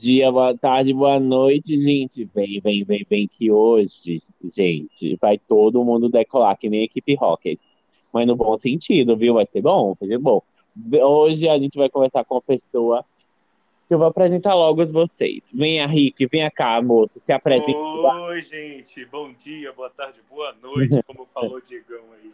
[0.00, 2.24] dia, boa tarde, boa noite, gente.
[2.24, 7.14] Vem, vem, vem, vem, que hoje, gente, vai todo mundo decolar, que nem a equipe
[7.14, 7.78] Rockets.
[8.10, 9.34] Mas no bom sentido, viu?
[9.34, 10.42] Vai ser bom, vai ser bom.
[11.02, 13.04] Hoje a gente vai conversar com uma pessoa
[13.86, 15.42] que eu vou apresentar logo vocês.
[15.52, 17.76] Venha, Rick, venha cá, moço, se apresente.
[17.76, 22.32] Oi, gente, bom dia, boa tarde, boa noite, como falou o Diegão aí.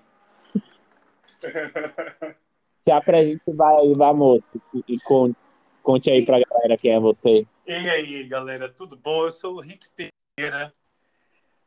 [2.84, 5.36] Se apresente, vai aí, vai, moço, e conte,
[5.82, 7.44] conte aí pra galera quem é você.
[7.68, 9.24] E aí, galera, tudo bom?
[9.24, 10.72] Eu sou o Rick Pereira,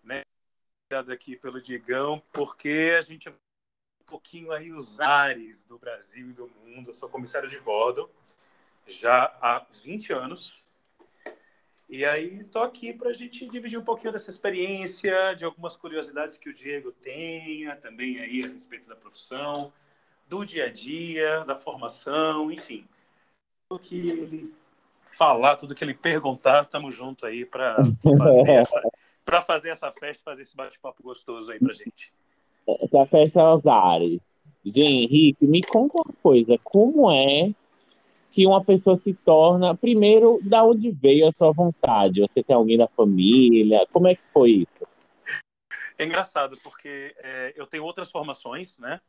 [0.02, 0.22] né?
[0.86, 6.34] Obrigado aqui pelo Diegão, porque a gente um pouquinho aí os ares do Brasil e
[6.34, 6.92] do mundo.
[6.92, 8.10] Eu sou comissário de bordo
[8.88, 10.64] já há 20 anos.
[11.90, 16.38] E aí estou aqui para a gente dividir um pouquinho dessa experiência, de algumas curiosidades
[16.38, 19.74] que o Diego tenha também aí a respeito da profissão,
[20.30, 22.88] do dia a dia, da formação, enfim.
[23.68, 24.59] Tudo que ele
[25.18, 27.78] falar, tudo que ele perguntar, estamos junto aí para
[28.18, 28.82] fazer, essa,
[29.46, 32.12] fazer essa festa, fazer esse bate-papo gostoso aí para gente.
[32.68, 34.38] Essa festa aos ares.
[34.66, 37.52] Henrique, me conta uma coisa, como é
[38.32, 42.22] que uma pessoa se torna, primeiro, da onde veio a sua vontade?
[42.22, 43.86] Você tem alguém da família?
[43.92, 44.88] Como é que foi isso?
[45.98, 49.02] É engraçado, porque é, eu tenho outras formações, né?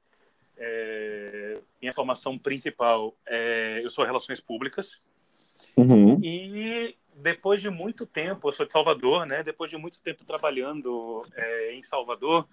[0.57, 5.01] É, minha formação principal é eu sou relações públicas
[5.77, 6.19] uhum.
[6.23, 11.23] e depois de muito tempo eu sou de Salvador né depois de muito tempo trabalhando
[11.35, 12.49] é, em Salvador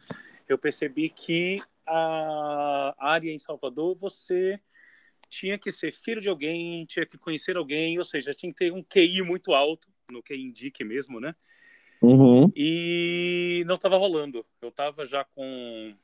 [0.48, 4.60] eu percebi que a área em Salvador você
[5.30, 8.74] tinha que ser filho de alguém tinha que conhecer alguém ou seja tinha que ter
[8.74, 11.36] um QI muito alto no que indique mesmo né
[12.02, 12.52] uhum.
[12.56, 15.96] e não estava rolando eu estava já com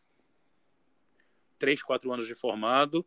[1.64, 3.06] três, quatro anos de formado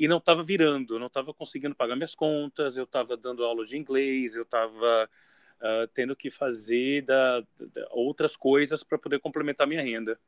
[0.00, 3.76] e não estava virando, não estava conseguindo pagar minhas contas, eu estava dando aula de
[3.76, 9.66] inglês, eu estava uh, ah, tendo que fazer da, da outras coisas para poder complementar
[9.66, 10.18] minha renda.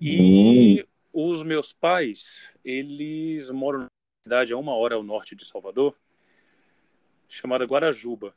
[0.00, 0.80] E
[1.12, 1.30] hum.
[1.30, 2.24] os meus pais,
[2.64, 3.88] eles moram numa
[4.22, 5.98] cidade a uma hora ao norte de Salvador,
[7.28, 8.32] chamada Guarajuba.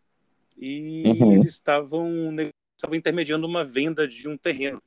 [0.57, 1.33] E uhum.
[1.33, 2.35] eles estavam,
[2.75, 4.81] estavam intermediando uma venda de um terreno.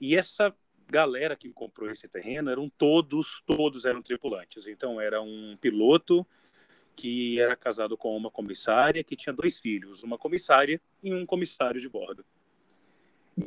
[0.00, 0.56] E essa
[0.88, 4.66] galera que comprou esse terreno eram todos, todos eram tripulantes.
[4.66, 6.26] Então era um piloto
[6.94, 11.80] que era casado com uma comissária que tinha dois filhos, uma comissária e um comissário
[11.80, 12.24] de bordo.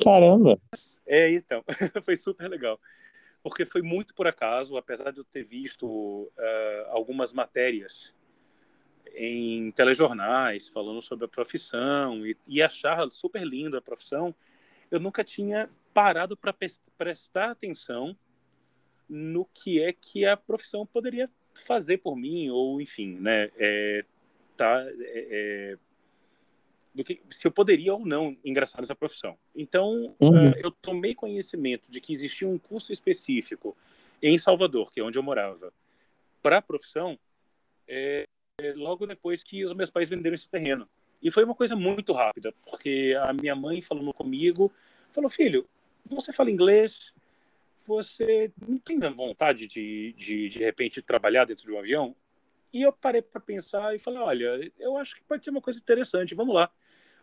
[0.03, 0.59] Caramba!
[1.05, 1.63] É, então,
[2.05, 2.79] foi super legal.
[3.41, 6.31] Porque foi muito por acaso, apesar de eu ter visto uh,
[6.89, 8.13] algumas matérias
[9.16, 14.35] em telejornais falando sobre a profissão e, e achar super linda a profissão,
[14.91, 16.55] eu nunca tinha parado para
[16.97, 18.15] prestar atenção
[19.09, 21.29] no que é que a profissão poderia
[21.65, 24.05] fazer por mim ou enfim né é,
[24.55, 25.77] tá é, é,
[26.95, 30.51] do que se eu poderia ou não ingressar nessa profissão então uhum.
[30.51, 33.75] uh, eu tomei conhecimento de que existia um curso específico
[34.21, 35.73] em Salvador que é onde eu morava
[36.41, 37.19] para a profissão
[37.89, 38.25] é,
[38.77, 40.88] logo depois que os meus pais venderam esse terreno
[41.21, 44.71] e foi uma coisa muito rápida porque a minha mãe falando comigo
[45.11, 45.67] falou filho
[46.05, 47.13] você fala inglês,
[47.85, 52.15] você não tem vontade de, de, de repente, trabalhar dentro de um avião?
[52.71, 55.79] E eu parei para pensar e falei, olha, eu acho que pode ser uma coisa
[55.79, 56.71] interessante, vamos lá.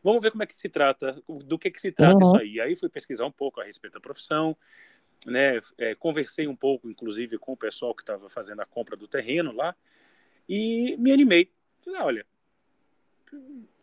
[0.02, 2.32] Vamos ver como é que se trata, do que, que se trata uhum.
[2.32, 2.60] isso aí.
[2.60, 4.56] Aí fui pesquisar um pouco a respeito da profissão,
[5.24, 5.60] né?
[5.78, 9.52] É, conversei um pouco, inclusive, com o pessoal que estava fazendo a compra do terreno
[9.52, 9.74] lá,
[10.48, 11.50] e me animei.
[11.80, 12.26] Falei, olha,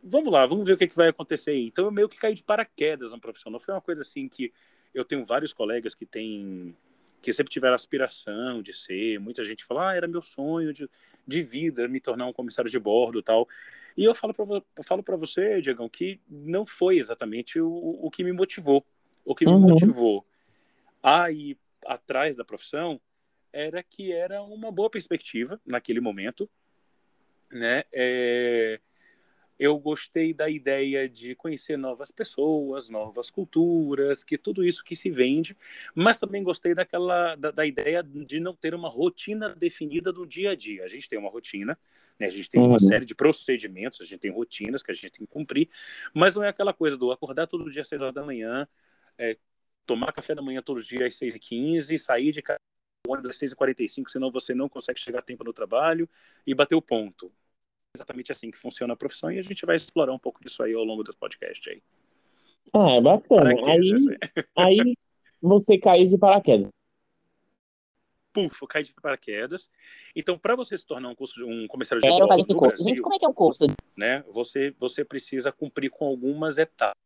[0.04, 1.68] vamos lá, vamos ver o que, que vai acontecer aí.
[1.68, 3.52] Então eu meio que caí de paraquedas na profissão.
[3.52, 4.54] Não foi uma coisa assim que
[4.94, 6.76] eu tenho vários colegas que têm
[7.22, 10.90] que sempre tiveram aspiração de ser, muita gente fala, ah, era meu sonho de,
[11.26, 13.48] de vida me tornar um comissário de bordo tal.
[13.96, 14.46] E eu falo para
[14.84, 18.86] falo você, Diegão, que não foi exatamente o, o que me motivou.
[19.24, 19.60] O que me uhum.
[19.60, 20.26] motivou
[21.02, 23.00] a ir atrás da profissão
[23.54, 26.50] era que era uma boa perspectiva naquele momento,
[27.50, 27.84] né?
[27.94, 28.82] É,
[29.64, 35.10] eu gostei da ideia de conhecer novas pessoas, novas culturas, que tudo isso que se
[35.10, 35.56] vende,
[35.96, 40.52] mas também gostei daquela da, da ideia de não ter uma rotina definida do dia
[40.52, 40.84] a dia.
[40.84, 41.80] A gente tem uma rotina,
[42.20, 42.28] né?
[42.28, 42.80] A gente tem uma uhum.
[42.80, 45.70] série de procedimentos, a gente tem rotinas que a gente tem que cumprir,
[46.14, 48.68] mas não é aquela coisa do acordar todo dia às 6 horas da manhã,
[49.18, 49.38] é,
[49.86, 52.60] tomar café da manhã todo dia às 6h15, sair de casa
[53.08, 56.08] ônibus às 6h45, senão você não consegue chegar a tempo no trabalho
[56.46, 57.32] e bater o ponto
[57.96, 60.74] exatamente assim que funciona a profissão e a gente vai explorar um pouco disso aí
[60.74, 61.82] ao longo do podcast aí.
[62.74, 63.52] Ah, é bacana.
[63.68, 63.94] Aí,
[64.58, 64.98] aí
[65.40, 66.70] você caiu de paraquedas.
[68.34, 69.70] Puf, eu de paraquedas.
[70.16, 72.84] Então, para você se tornar um curso de um comissário de é, bordo no Brasil...
[72.84, 73.66] Gente, como é que é um curso?
[73.96, 76.98] né, você, você precisa cumprir com algumas etapas.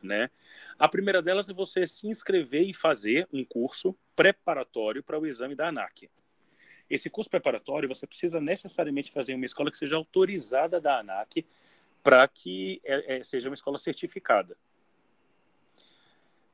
[0.00, 0.30] Né?
[0.78, 5.56] A primeira delas é você se inscrever e fazer um curso preparatório para o exame
[5.56, 6.08] da ANAC.
[6.88, 11.46] Esse curso preparatório você precisa necessariamente fazer em uma escola que seja autorizada da ANAC
[12.02, 14.56] para que é, é, seja uma escola certificada.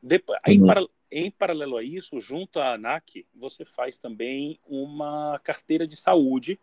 [0.03, 0.53] Depois, uhum.
[0.53, 5.97] em, para, em, paralelo a isso, junto à ANAC, você faz também uma carteira de
[5.97, 6.59] saúde.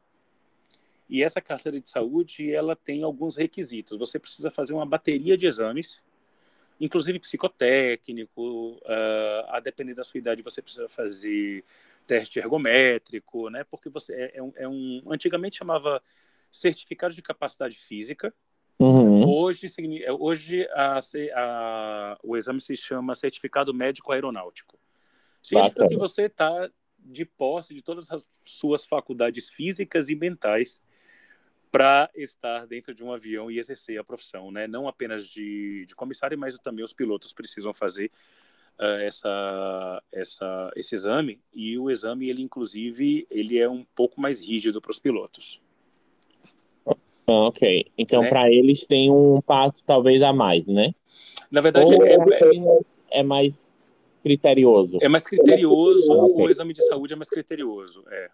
[1.09, 3.97] E essa carteira de saúde ela tem alguns requisitos.
[3.99, 6.01] Você precisa fazer uma bateria de exames
[6.79, 11.63] inclusive psicotécnico, uh, a depender da sua idade você precisa fazer
[12.05, 13.63] teste ergométrico, né?
[13.63, 16.01] Porque você é, é, um, é um, antigamente chamava
[16.51, 18.33] certificado de capacidade física.
[18.79, 19.27] Uhum.
[19.27, 19.67] Hoje,
[20.03, 20.99] é, hoje a,
[21.35, 24.79] a, o exame se chama certificado médico aeronáutico.
[25.41, 25.89] Significa Bacana.
[25.89, 26.69] que você está
[26.99, 30.81] de posse de todas as suas faculdades físicas e mentais
[31.71, 34.67] para estar dentro de um avião e exercer a profissão, né?
[34.67, 38.11] Não apenas de, de comissário, mas também os pilotos precisam fazer
[38.79, 44.39] uh, essa, essa, esse exame e o exame ele inclusive ele é um pouco mais
[44.39, 45.61] rígido para os pilotos.
[46.85, 48.29] Ah, ok, então né?
[48.29, 50.93] para eles tem um passo talvez a mais, né?
[51.51, 53.53] Na verdade é, é, é mais
[54.23, 54.97] criterioso.
[55.01, 56.11] É mais criterioso.
[56.11, 56.45] Ah, okay.
[56.45, 58.29] O exame de saúde é mais criterioso, é.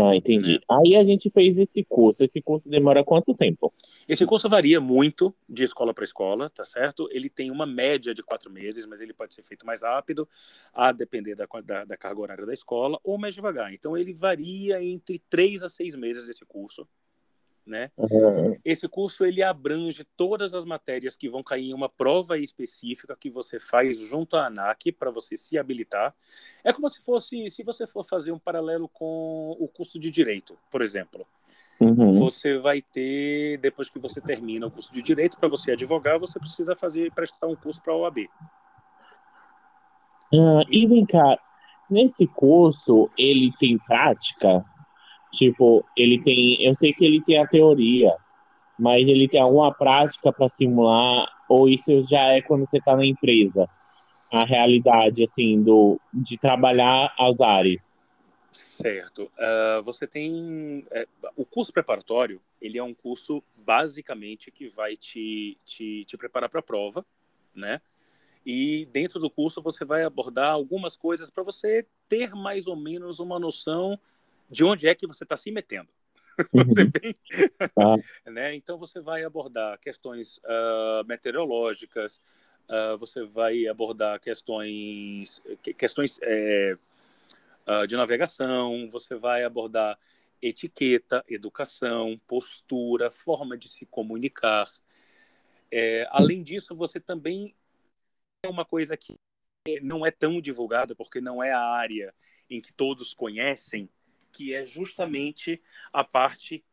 [0.00, 0.54] Ah, entendi.
[0.54, 0.60] Né?
[0.68, 2.24] Aí a gente fez esse curso.
[2.24, 3.72] Esse curso demora quanto tempo?
[4.08, 7.08] Esse curso varia muito de escola para escola, tá certo?
[7.12, 10.28] Ele tem uma média de quatro meses, mas ele pode ser feito mais rápido,
[10.72, 13.72] a depender da, da, da carga horária da escola, ou mais devagar.
[13.72, 16.86] Então ele varia entre três a seis meses esse curso
[17.70, 17.90] né?
[17.96, 18.56] Uhum.
[18.64, 23.30] Esse curso ele abrange todas as matérias que vão cair em uma prova específica que
[23.30, 26.14] você faz junto à ANAC para você se habilitar.
[26.64, 30.58] É como se fosse, se você for fazer um paralelo com o curso de direito,
[30.70, 31.26] por exemplo.
[31.80, 32.12] Uhum.
[32.12, 36.38] Você vai ter, depois que você termina o curso de direito, para você advogar, você
[36.38, 38.18] precisa fazer prestar um curso para a OAB.
[40.32, 41.38] Uh, e vem cá,
[41.88, 44.64] nesse curso ele tem prática?
[45.32, 46.62] Tipo, ele tem.
[46.62, 48.16] Eu sei que ele tem a teoria,
[48.78, 53.04] mas ele tem alguma prática para simular, ou isso já é quando você está na
[53.04, 53.68] empresa?
[54.32, 57.96] A realidade, assim, do, de trabalhar as áreas.
[58.52, 59.30] Certo.
[59.36, 60.86] Uh, você tem.
[60.90, 61.06] É,
[61.36, 66.60] o curso preparatório, ele é um curso basicamente que vai te, te, te preparar para
[66.60, 67.04] a prova,
[67.54, 67.80] né?
[68.44, 73.20] E dentro do curso você vai abordar algumas coisas para você ter mais ou menos
[73.20, 73.98] uma noção
[74.50, 75.88] de onde é que você está se metendo.
[76.52, 76.90] você uhum.
[76.90, 77.14] bem...
[77.78, 78.30] ah.
[78.30, 78.54] né?
[78.54, 82.20] Então, você vai abordar questões uh, meteorológicas,
[82.68, 85.40] uh, você vai abordar questões,
[85.78, 86.76] questões é,
[87.66, 89.98] uh, de navegação, você vai abordar
[90.42, 94.66] etiqueta, educação, postura, forma de se comunicar.
[95.70, 97.54] É, além disso, você também
[98.42, 99.14] é uma coisa que
[99.82, 102.14] não é tão divulgada, porque não é a área
[102.48, 103.88] em que todos conhecem,
[104.32, 105.62] que é justamente
[105.92, 106.64] a parte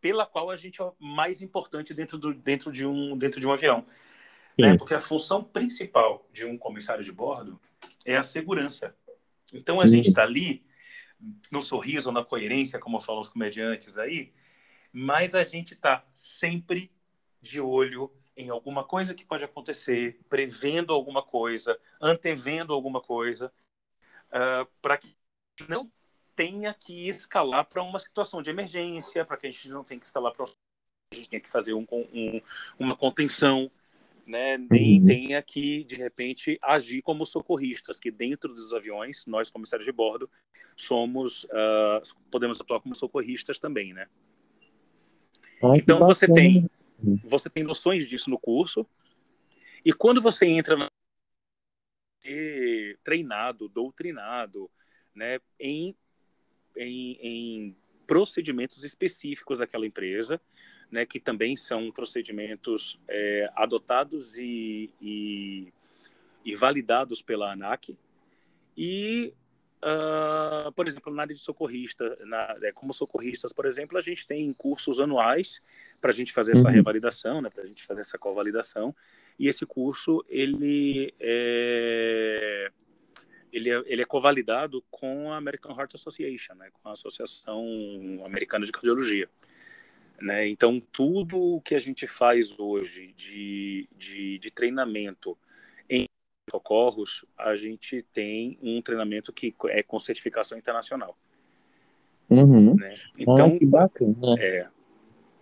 [0.00, 3.52] pela qual a gente é mais importante dentro, do, dentro, de, um, dentro de um
[3.52, 3.84] avião.
[4.58, 4.76] Né?
[4.76, 7.60] Porque a função principal de um comissário de bordo
[8.04, 8.96] é a segurança.
[9.52, 10.64] Então a gente está ali
[11.50, 14.32] no sorriso, na coerência, como falam os comediantes aí,
[14.92, 16.90] mas a gente está sempre
[17.40, 23.52] de olho em alguma coisa que pode acontecer, prevendo alguma coisa, antevendo alguma coisa,
[24.28, 25.16] uh, para que
[25.68, 25.90] não
[26.36, 30.06] tenha que escalar para uma situação de emergência, para que a gente não tenha que
[30.06, 32.40] escalar para a gente tenha que fazer um, um,
[32.78, 33.70] uma contenção,
[34.26, 34.58] né?
[34.58, 35.06] nem uhum.
[35.06, 40.28] tenha que, de repente, agir como socorristas, que dentro dos aviões, nós, comissários de bordo,
[40.76, 44.08] somos, uh, podemos atuar como socorristas também, né?
[45.62, 46.68] Ai, então, você tem,
[47.24, 48.84] você tem noções disso no curso,
[49.84, 50.88] e quando você entra na
[53.04, 54.68] treinado, doutrinado,
[55.14, 55.94] né, em
[56.76, 60.40] em, em procedimentos específicos daquela empresa,
[60.90, 65.72] né, que também são procedimentos é, adotados e, e,
[66.44, 67.98] e, validados pela ANAC.
[68.76, 69.34] E,
[69.82, 74.26] uh, por exemplo, na área de socorrista, na, é, como socorristas, por exemplo, a gente
[74.26, 75.60] tem cursos anuais
[76.00, 76.74] para a gente fazer essa uhum.
[76.74, 78.94] revalidação, né, para a gente fazer essa covalidação.
[79.38, 82.70] E esse curso, ele é
[83.56, 87.64] ele é, ele é covalidado com a American Heart Association, né, com a Associação
[88.24, 89.28] Americana de Cardiologia.
[90.20, 90.48] Né?
[90.48, 95.36] Então, tudo o que a gente faz hoje de, de, de treinamento
[95.88, 96.04] em
[96.50, 101.16] socorros, a gente tem um treinamento que é com certificação internacional.
[102.28, 102.74] Uhum.
[102.74, 102.98] Né?
[103.18, 104.36] Então, ah, que bacana.
[104.38, 104.68] É,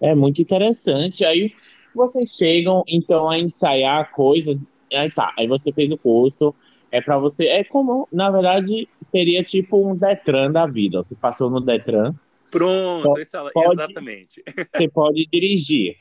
[0.00, 1.24] É muito interessante.
[1.24, 1.52] Aí
[1.94, 4.64] vocês chegam, então, a ensaiar coisas.
[4.92, 6.54] Aí tá, aí você fez o curso.
[6.94, 7.46] É para você.
[7.48, 11.02] É como, na verdade, seria tipo um Detran da vida.
[11.02, 12.14] Você passou no Detran.
[12.52, 13.10] Pronto,
[13.52, 14.44] pode, exatamente.
[14.72, 15.96] Você pode dirigir.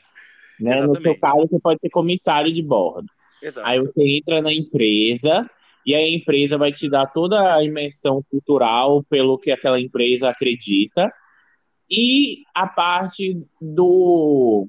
[0.60, 0.82] Né?
[0.82, 3.08] No seu caso, você pode ser comissário de bordo.
[3.42, 3.66] Exato.
[3.66, 5.50] Aí você entra na empresa
[5.84, 11.12] e a empresa vai te dar toda a imersão cultural pelo que aquela empresa acredita
[11.90, 14.68] e a parte do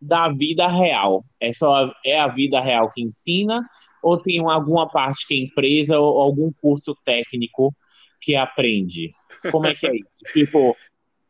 [0.00, 1.24] da vida real.
[1.40, 3.68] É só é a vida real que ensina
[4.06, 7.74] ou tem alguma parte que a empresa ou algum curso técnico
[8.20, 9.10] que aprende?
[9.50, 10.20] Como é que é isso?
[10.32, 10.76] tipo,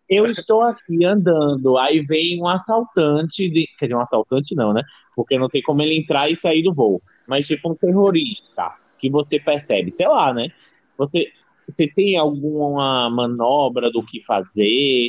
[0.06, 4.82] eu estou aqui andando, aí vem um assaltante, de, quer dizer, um assaltante não, né?
[5.14, 7.00] Porque não tem como ele entrar e sair do voo.
[7.26, 10.50] Mas tipo um terrorista, que você percebe, sei lá, né?
[10.98, 11.32] Você,
[11.66, 15.08] você tem alguma manobra do que fazer?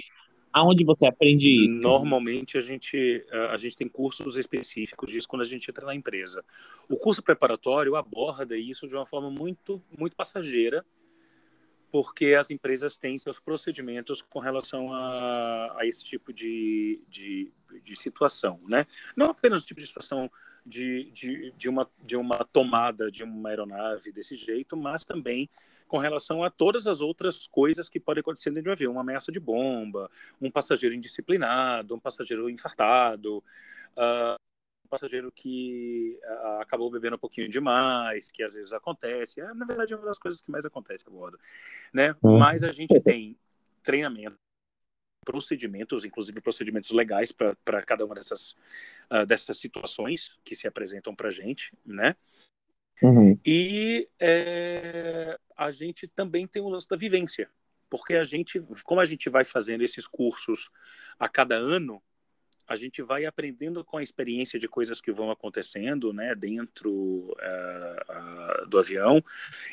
[0.58, 1.82] Aonde você aprende isso?
[1.82, 6.44] Normalmente a gente, a gente tem cursos específicos disso quando a gente entra na empresa.
[6.90, 10.84] O curso preparatório aborda isso de uma forma muito, muito passageira,
[11.92, 17.52] porque as empresas têm seus procedimentos com relação a, a esse tipo de, de,
[17.84, 18.86] de, situação, né?
[19.16, 20.30] Não apenas o tipo de situação
[20.66, 25.50] de, de, de, uma, de uma tomada de uma aeronave desse jeito, mas também
[25.88, 29.02] com relação a todas as outras coisas que podem acontecer dentro de um avião, uma
[29.02, 30.10] ameaça de bomba,
[30.42, 34.47] um passageiro indisciplinado, um passageiro infartado, uh,
[34.88, 36.20] passageiro que
[36.60, 39.42] acabou bebendo um pouquinho demais, que às vezes acontece.
[39.42, 41.38] É, na verdade, é uma das coisas que mais acontece a bordo.
[41.94, 42.16] Né?
[42.22, 42.38] Uhum.
[42.38, 43.38] Mas a gente tem
[43.84, 44.38] treinamento,
[45.26, 48.56] procedimentos, inclusive procedimentos legais para cada uma dessas,
[49.12, 51.74] uh, dessas situações que se apresentam para a gente.
[51.86, 52.16] Né?
[53.02, 53.38] Uhum.
[53.46, 57.50] E é, a gente também tem o lance da vivência,
[57.90, 60.70] porque a gente, como a gente vai fazendo esses cursos
[61.20, 62.02] a cada ano,
[62.68, 68.64] a gente vai aprendendo com a experiência de coisas que vão acontecendo né, dentro uh,
[68.64, 69.24] uh, do avião.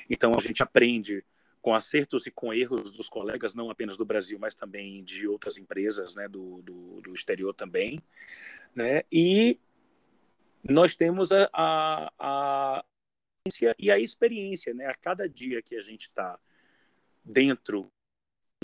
[0.09, 1.25] Então, a gente aprende
[1.61, 5.57] com acertos e com erros dos colegas, não apenas do Brasil, mas também de outras
[5.57, 8.01] empresas né, do, do, do exterior também.
[8.75, 9.03] Né?
[9.11, 9.59] E
[10.63, 12.85] nós temos a, a, a
[13.79, 14.73] e a experiência.
[14.73, 14.87] Né?
[14.87, 16.39] A cada dia que a gente está
[17.25, 17.91] dentro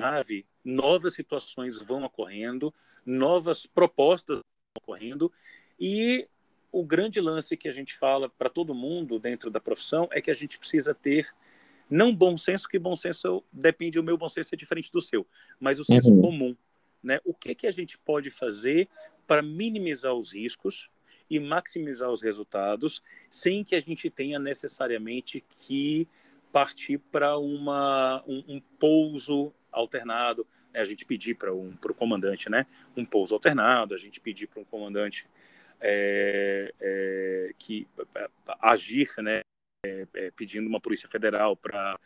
[0.00, 2.72] nave, novas situações vão ocorrendo,
[3.04, 4.44] novas propostas vão
[4.82, 5.32] ocorrendo
[5.78, 6.28] e
[6.72, 10.30] o grande lance que a gente fala para todo mundo dentro da profissão é que
[10.30, 11.28] a gente precisa ter
[11.90, 15.26] não bom senso, que bom senso depende, o meu bom senso é diferente do seu,
[15.58, 16.20] mas o senso uhum.
[16.20, 16.56] comum.
[17.02, 17.18] Né?
[17.24, 18.88] O que, que a gente pode fazer
[19.26, 20.88] para minimizar os riscos
[21.28, 26.06] e maximizar os resultados sem que a gente tenha necessariamente que
[26.52, 30.80] partir para uma um, um pouso alternado, né?
[30.80, 32.66] a gente pedir para um, o comandante né?
[32.96, 35.24] um pouso alternado, a gente pedir para um comandante
[35.80, 37.88] é, é, que
[38.60, 39.40] agir, né?
[39.86, 41.98] É, é, pedindo uma polícia federal para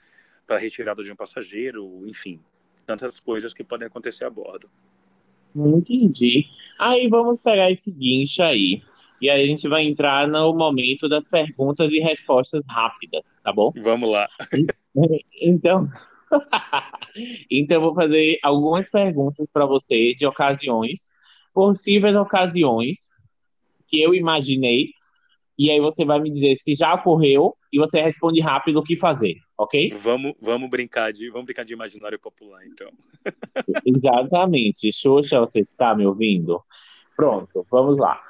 [0.46, 2.38] para retirada de um passageiro, enfim,
[2.86, 4.70] tantas coisas que podem acontecer a bordo.
[5.56, 6.46] Entendi.
[6.78, 8.82] Aí vamos pegar esse guincho aí.
[9.20, 13.72] E aí a gente vai entrar no momento das perguntas e respostas rápidas, tá bom?
[13.82, 14.28] Vamos lá.
[15.42, 15.88] Então,
[17.50, 21.10] então, eu vou fazer algumas perguntas para você de ocasiões,
[21.52, 23.10] possíveis ocasiões
[23.86, 24.90] que eu imaginei,
[25.56, 28.96] e aí você vai me dizer se já ocorreu e você responde rápido o que
[28.96, 29.92] fazer, ok?
[29.94, 32.90] Vamos, vamos brincar de, vamos brincar de imaginário popular, então.
[33.86, 34.92] Exatamente.
[34.92, 36.60] Xuxa, você está me ouvindo?
[37.16, 38.20] Pronto, vamos lá.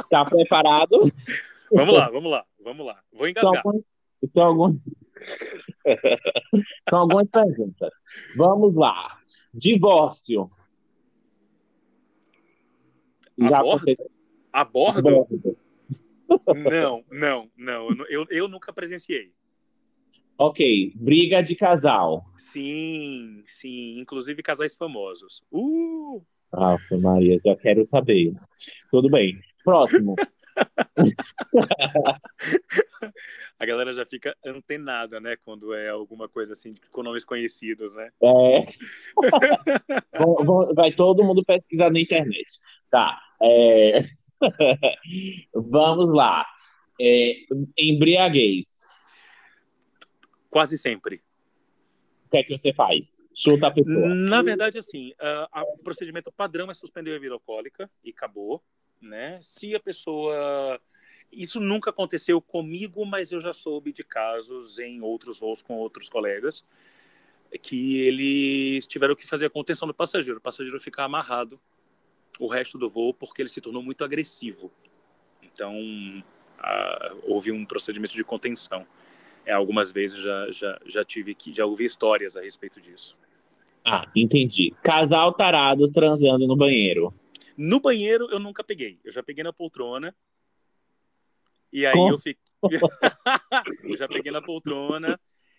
[0.00, 1.10] Está preparado?
[1.72, 3.00] Vamos lá, vamos lá, vamos lá.
[3.12, 3.62] Vou engasgar.
[4.26, 4.80] São alguns, São
[6.92, 7.90] algumas perguntas.
[8.36, 9.18] Vamos lá.
[9.52, 10.50] Divórcio.
[13.38, 13.60] Já
[14.52, 15.26] a bordo?
[16.70, 17.88] Não, não, não.
[18.08, 19.32] Eu, eu nunca presenciei.
[20.38, 20.92] Ok.
[20.96, 22.24] Briga de casal.
[22.36, 23.98] Sim, sim.
[23.98, 25.42] Inclusive casais famosos.
[25.50, 26.22] Uh!
[26.52, 28.34] Ah, Maria, já quero saber.
[28.90, 29.34] Tudo bem.
[29.66, 30.14] Próximo.
[33.58, 35.36] a galera já fica antenada, né?
[35.44, 38.12] Quando é alguma coisa assim, com nomes conhecidos, né?
[38.22, 38.66] É.
[40.76, 42.60] Vai todo mundo pesquisar na internet.
[42.88, 43.20] Tá.
[43.42, 43.98] É...
[45.52, 46.46] Vamos lá.
[47.00, 47.34] É...
[47.76, 48.86] Embriaguez.
[50.48, 51.20] Quase sempre.
[52.26, 53.20] O que é que você faz?
[53.34, 54.14] Chuta a pessoa.
[54.14, 58.62] Na verdade, assim, uh, o procedimento padrão é suspender a bebida alcoólica e acabou
[59.00, 59.38] né?
[59.42, 60.80] Se a pessoa
[61.32, 66.08] isso nunca aconteceu comigo, mas eu já soube de casos em outros voos com outros
[66.08, 66.64] colegas
[67.62, 71.60] que eles tiveram que fazer a contenção do passageiro, o passageiro ficar amarrado
[72.38, 74.70] o resto do voo porque ele se tornou muito agressivo.
[75.42, 75.74] Então,
[76.58, 78.86] a, houve um procedimento de contenção.
[79.44, 83.16] É, algumas vezes já, já, já tive que já ouvi histórias a respeito disso.
[83.84, 84.74] Ah, entendi.
[84.82, 87.14] Casal tarado transando no banheiro.
[87.56, 89.00] No banheiro eu nunca peguei.
[89.04, 90.14] Eu já peguei na poltrona.
[91.72, 92.14] E aí Como?
[92.14, 92.42] eu fiquei.
[93.84, 95.18] eu já peguei na poltrona.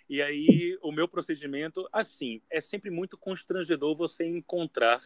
[0.10, 5.02] E aí o meu procedimento, assim, é sempre muito constrangedor você encontrar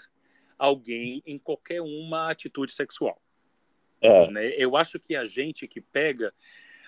[0.58, 3.20] alguém em qualquer uma atitude sexual.
[4.00, 4.30] É.
[4.32, 4.54] Né?
[4.58, 6.32] Eu acho que a gente que pega,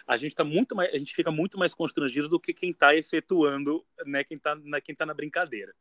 [0.05, 2.95] a gente tá muito mais, a gente fica muito mais constrangido do que quem está
[2.95, 4.23] efetuando, né?
[4.23, 5.73] Quem está na, quem tá na brincadeira.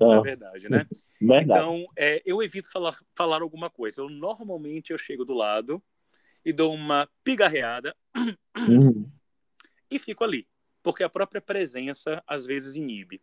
[0.00, 0.06] É.
[0.06, 0.86] Na verdade, né?
[1.26, 1.44] Verdade.
[1.44, 4.00] Então, é, eu evito falar, falar alguma coisa.
[4.00, 5.82] Eu normalmente eu chego do lado
[6.44, 7.94] e dou uma pigarreada
[8.68, 9.10] uhum.
[9.90, 10.46] e fico ali,
[10.82, 13.22] porque a própria presença às vezes inibe.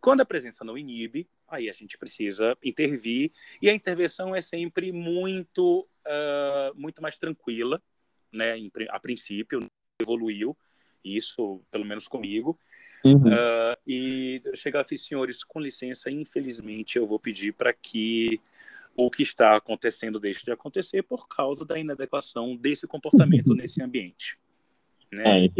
[0.00, 4.92] Quando a presença não inibe, aí a gente precisa intervir e a intervenção é sempre
[4.92, 7.82] muito uh, muito mais tranquila,
[8.32, 8.54] né?
[8.90, 9.66] A princípio
[10.00, 10.56] evoluiu
[11.04, 12.58] isso, pelo menos comigo.
[13.06, 13.28] Uhum.
[13.28, 18.40] Uh, e chegar a senhores, com licença, infelizmente eu vou pedir para que
[18.96, 23.56] o que está acontecendo deixe de acontecer por causa da inadequação desse comportamento uhum.
[23.56, 24.38] nesse ambiente.
[25.12, 25.46] Né?
[25.46, 25.50] É,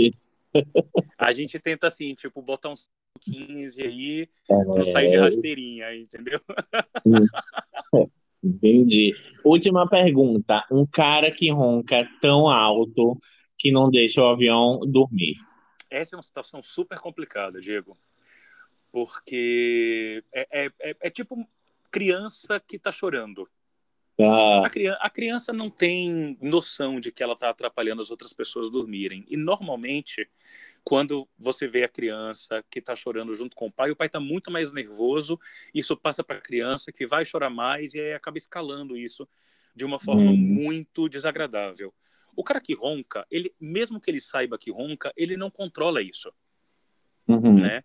[1.19, 2.89] a gente tenta assim, tipo, botar uns
[3.21, 6.41] 15 aí, é, não sair de rasteirinha, entendeu?
[8.43, 9.13] Entendi.
[9.45, 10.65] Última pergunta.
[10.71, 13.19] Um cara que ronca tão alto
[13.59, 15.35] que não deixa o avião dormir.
[15.97, 17.97] Essa é uma situação super complicada, Diego.
[18.93, 21.47] Porque é, é, é, é tipo
[21.91, 23.49] criança que está chorando.
[24.19, 24.67] Ah.
[24.67, 28.71] A, criança, a, criança, não tem noção de que ela está atrapalhando as outras pessoas
[28.71, 29.27] dormirem.
[29.29, 30.29] E normalmente,
[30.83, 34.19] quando você vê a criança que está chorando junto com o pai, o pai está
[34.19, 35.39] muito mais nervoso.
[35.75, 39.29] Isso passa para a criança que vai chorar mais e aí acaba escalando isso
[39.75, 40.37] de uma forma hum.
[40.37, 41.93] muito desagradável.
[42.37, 46.33] O cara que ronca, ele mesmo que ele saiba que ronca, ele não controla isso,
[47.27, 47.61] uhum.
[47.61, 47.83] né?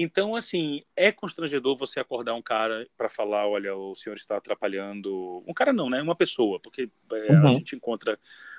[0.00, 5.42] Então, assim, é constrangedor você acordar um cara para falar, olha, o senhor está atrapalhando.
[5.44, 6.00] Um cara não, né?
[6.00, 7.46] Uma pessoa, porque é, uhum.
[7.46, 8.16] a gente encontra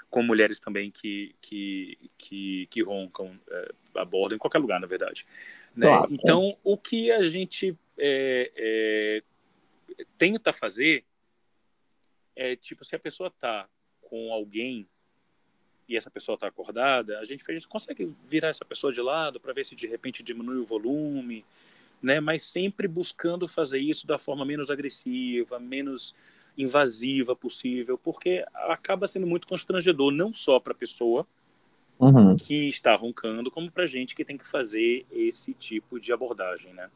[0.09, 4.87] com mulheres também que, que, que, que roncam é, a bordo, em qualquer lugar, na
[4.87, 5.25] verdade.
[5.73, 5.87] Né?
[5.87, 6.07] Claro.
[6.11, 9.23] Então, o que a gente é, é,
[10.17, 11.05] tenta fazer
[12.35, 13.69] é, tipo, se a pessoa tá
[14.01, 14.87] com alguém
[15.89, 19.39] e essa pessoa está acordada, a gente, a gente consegue virar essa pessoa de lado
[19.39, 21.43] para ver se de repente diminui o volume,
[22.01, 22.19] né?
[22.19, 26.13] Mas sempre buscando fazer isso da forma menos agressiva, menos
[26.55, 31.25] invasiva possível, porque acaba sendo muito constrangedor não só para a pessoa
[31.97, 32.35] uhum.
[32.35, 36.71] que está roncando, como para a gente que tem que fazer esse tipo de abordagem,
[36.73, 36.87] né?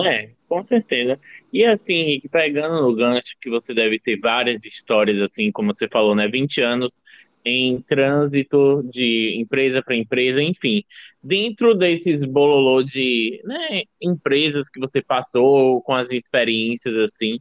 [0.00, 1.20] É, com certeza.
[1.52, 6.14] E assim, pegando no gancho que você deve ter várias histórias, assim, como você falou,
[6.14, 6.26] né?
[6.26, 6.98] 20 anos
[7.44, 10.84] em trânsito de empresa para empresa, enfim.
[11.22, 17.40] Dentro desses bololô de né, empresas que você passou, com as experiências assim,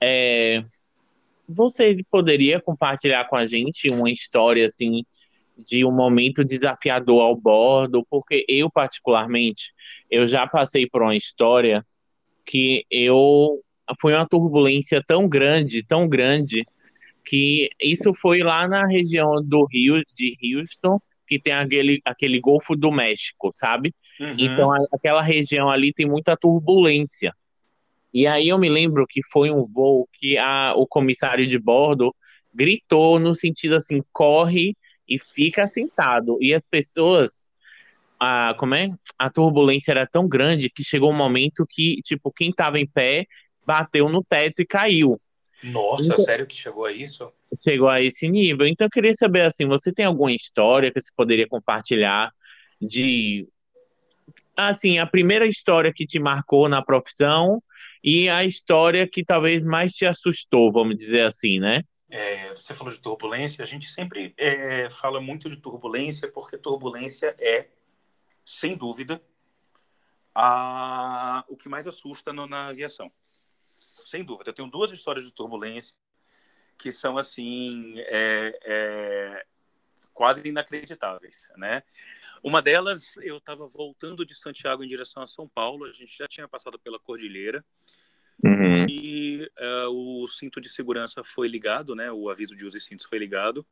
[0.00, 0.62] é,
[1.48, 5.04] você poderia compartilhar com a gente uma história assim
[5.56, 8.04] de um momento desafiador ao bordo?
[8.10, 9.72] Porque eu particularmente,
[10.10, 11.84] eu já passei por uma história
[12.44, 13.62] que eu
[14.00, 16.64] foi uma turbulência tão grande, tão grande
[17.24, 22.76] que isso foi lá na região do Rio, de Houston, que tem aquele, aquele Golfo
[22.76, 23.94] do México, sabe?
[24.20, 24.34] Uhum.
[24.38, 27.34] Então, a, aquela região ali tem muita turbulência.
[28.12, 32.14] E aí eu me lembro que foi um voo que a, o comissário de bordo
[32.52, 34.76] gritou no sentido assim, corre
[35.08, 36.36] e fica sentado.
[36.40, 37.48] E as pessoas,
[38.20, 38.90] a, como é?
[39.18, 43.26] A turbulência era tão grande que chegou um momento que, tipo, quem estava em pé
[43.66, 45.18] bateu no teto e caiu.
[45.62, 47.32] Nossa, então, sério que chegou a isso?
[47.62, 48.66] Chegou a esse nível.
[48.66, 52.32] Então eu queria saber assim, você tem alguma história que você poderia compartilhar
[52.80, 53.46] de
[54.56, 57.62] assim, a primeira história que te marcou na profissão
[58.02, 61.82] e a história que talvez mais te assustou, vamos dizer assim, né?
[62.10, 67.34] É, você falou de turbulência, a gente sempre é, fala muito de turbulência, porque turbulência
[67.38, 67.68] é,
[68.44, 69.22] sem dúvida,
[70.34, 73.10] a, o que mais assusta no, na aviação
[74.12, 74.50] sem dúvida.
[74.50, 75.96] Eu tenho duas histórias de turbulência
[76.76, 79.46] que são assim é, é,
[80.12, 81.82] quase inacreditáveis, né?
[82.42, 85.84] Uma delas, eu estava voltando de Santiago em direção a São Paulo.
[85.84, 87.64] A gente já tinha passado pela Cordilheira
[88.44, 88.84] uhum.
[88.88, 89.48] e
[89.86, 92.10] uh, o cinto de segurança foi ligado, né?
[92.10, 93.64] O aviso de uso de cintos foi ligado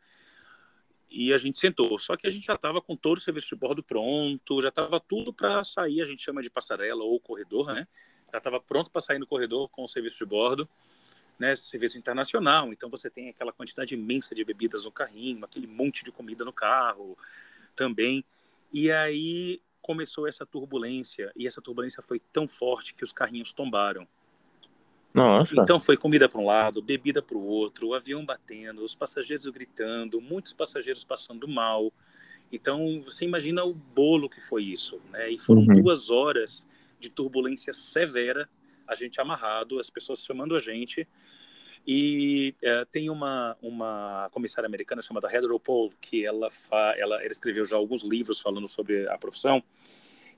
[1.10, 1.98] e a gente sentou.
[1.98, 5.00] Só que a gente já estava com todo o serviço de bordo pronto, já estava
[5.00, 6.00] tudo para sair.
[6.00, 7.86] A gente chama de passarela ou corredor, né?
[8.32, 10.68] Já estava pronto para sair no corredor com o serviço de bordo.
[11.40, 16.04] né, serviço internacional, então você tem aquela quantidade imensa de bebidas no carrinho, aquele monte
[16.04, 17.16] de comida no carro
[17.74, 18.22] também.
[18.70, 24.06] E aí começou essa turbulência, e essa turbulência foi tão forte que os carrinhos tombaram.
[25.14, 25.54] Nossa.
[25.56, 29.46] Então foi comida para um lado, bebida para o outro, o avião batendo, os passageiros
[29.46, 31.90] gritando, muitos passageiros passando mal.
[32.52, 35.30] Então você imagina o bolo que foi isso, né?
[35.30, 35.72] E foram uhum.
[35.72, 36.66] duas horas
[37.00, 38.48] de turbulência severa,
[38.86, 41.08] a gente amarrado, as pessoas chamando a gente.
[41.86, 47.32] E é, tem uma, uma comissária americana chamada Heather O'Pole, que ela, fa, ela, ela
[47.32, 49.62] escreveu já alguns livros falando sobre a profissão,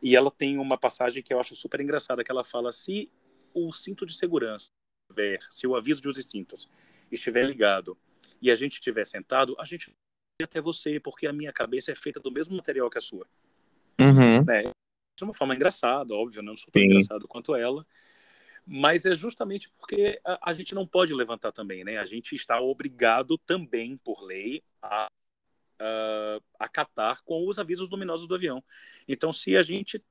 [0.00, 3.10] e ela tem uma passagem que eu acho super engraçada, que ela fala, se
[3.54, 4.68] o cinto de segurança
[5.10, 6.68] estiver, se o aviso de use cintos
[7.10, 7.96] estiver ligado
[8.40, 11.94] e a gente estiver sentado, a gente vai até você, porque a minha cabeça é
[11.94, 13.26] feita do mesmo material que a sua.
[14.00, 14.44] Uhum.
[14.44, 14.64] Né?
[15.16, 16.48] De uma forma engraçada, óbvio, né?
[16.48, 16.88] não sou tão Sim.
[16.88, 17.84] engraçado quanto ela,
[18.66, 21.98] mas é justamente porque a, a, gente não pode levantar também, né?
[21.98, 25.08] A gente está obrigado também, por lei, a,
[25.78, 28.62] a acatar com os avisos luminosos do avião.
[29.06, 30.02] Então, se a gente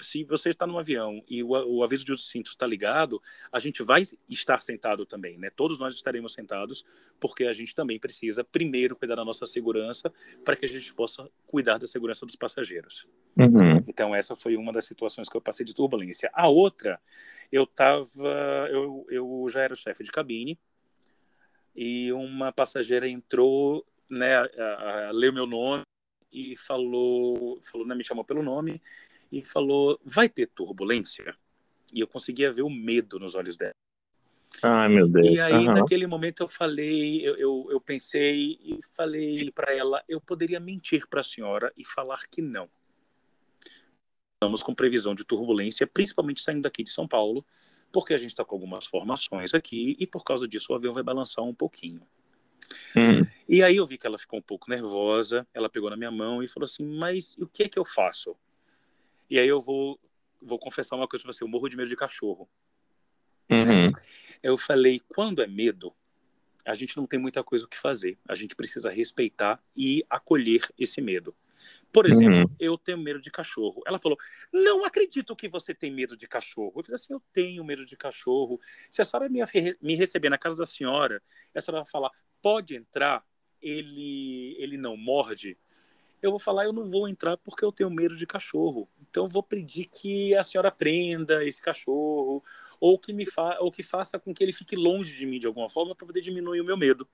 [0.00, 3.82] se você está no avião e o, o aviso de cinto está ligado, a gente
[3.82, 5.50] vai estar sentado também, né?
[5.50, 6.84] Todos nós estaremos sentados,
[7.20, 10.12] porque a gente também precisa primeiro cuidar da nossa segurança
[10.44, 13.06] para que a gente possa cuidar da segurança dos passageiros.
[13.36, 13.84] Uhum.
[13.86, 16.30] Então essa foi uma das situações que eu passei de turbulência.
[16.32, 17.00] A outra,
[17.50, 18.08] eu tava,
[18.70, 20.58] eu, eu já era chefe de cabine
[21.74, 25.82] e uma passageira entrou, né, a, a, leu meu nome
[26.30, 28.80] e falou, falou, né, me chamou pelo nome
[29.32, 31.34] e falou: vai ter turbulência?
[31.92, 33.72] E eu conseguia ver o medo nos olhos dela.
[34.62, 35.26] Ai, meu Deus.
[35.26, 35.74] E aí, uhum.
[35.74, 41.08] naquele momento, eu falei, eu, eu, eu pensei e falei para ela: eu poderia mentir
[41.08, 42.66] para a senhora e falar que não.
[44.34, 47.46] Estamos com previsão de turbulência, principalmente saindo daqui de São Paulo,
[47.92, 51.02] porque a gente está com algumas formações aqui e por causa disso o avião vai
[51.02, 52.02] balançar um pouquinho.
[52.96, 53.24] Hum.
[53.48, 56.42] E aí eu vi que ela ficou um pouco nervosa, ela pegou na minha mão
[56.42, 58.36] e falou assim: Mas o que é que eu faço?
[59.32, 59.98] E aí eu vou,
[60.42, 62.46] vou confessar uma coisa para você: eu morro de medo de cachorro.
[63.50, 63.90] Uhum.
[64.42, 65.90] Eu falei: quando é medo,
[66.66, 68.18] a gente não tem muita coisa o que fazer.
[68.28, 71.34] A gente precisa respeitar e acolher esse medo.
[71.90, 72.56] Por exemplo, uhum.
[72.60, 73.82] eu tenho medo de cachorro.
[73.86, 74.18] Ela falou:
[74.52, 76.74] Não acredito que você tem medo de cachorro.
[76.76, 78.60] Eu falei assim: Eu tenho medo de cachorro.
[78.90, 79.40] Se a senhora me,
[79.80, 81.22] me receber na casa da senhora,
[81.54, 82.10] a senhora vai falar:
[82.42, 83.24] Pode entrar,
[83.62, 85.56] ele, ele não morde.
[86.22, 88.88] Eu vou falar: Eu não vou entrar porque eu tenho medo de cachorro.
[89.10, 92.42] Então, eu vou pedir que a senhora prenda esse cachorro,
[92.80, 95.46] ou que, me fa ou que faça com que ele fique longe de mim de
[95.46, 97.06] alguma forma para poder diminuir o meu medo.